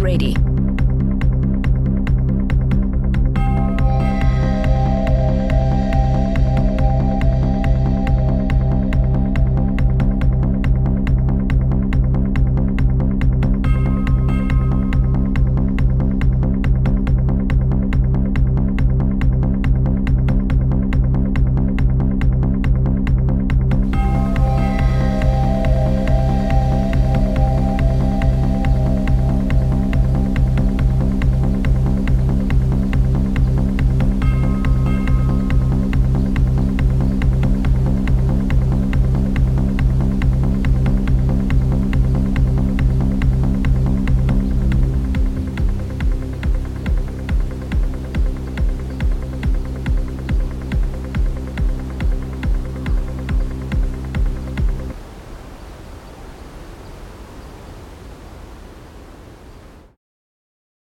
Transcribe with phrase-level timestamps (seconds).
[0.00, 0.51] ready.